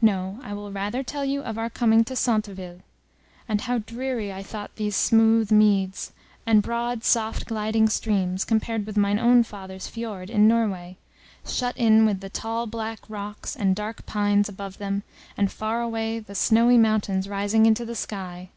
[0.00, 2.82] No, I will rather tell you of our coming to Centeville,
[3.48, 6.12] and how dreary I thought these smooth meads,
[6.46, 10.96] and broad soft gliding streams, compared with mine own father's fiord in Norway,
[11.44, 15.02] shut in with the tall black rocks, and dark pines above them,
[15.36, 18.50] and far away the snowy mountains rising into the sky.